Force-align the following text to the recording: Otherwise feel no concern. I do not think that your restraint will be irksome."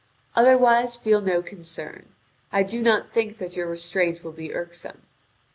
Otherwise 0.35 0.97
feel 0.97 1.21
no 1.21 1.43
concern. 1.43 2.07
I 2.51 2.63
do 2.63 2.81
not 2.81 3.07
think 3.07 3.37
that 3.37 3.55
your 3.55 3.67
restraint 3.67 4.23
will 4.23 4.31
be 4.31 4.51
irksome." 4.51 5.03